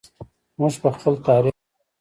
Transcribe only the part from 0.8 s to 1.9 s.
په خپل تاریخ ویاړو.